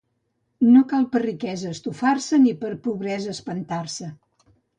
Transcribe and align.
No 0.69 0.79
cal 0.93 1.03
per 1.15 1.21
riquesa 1.23 1.73
estufar-se 1.75 2.41
ni 2.47 2.55
per 2.65 2.71
pobresa 2.89 3.37
espantar-se. 3.37 4.11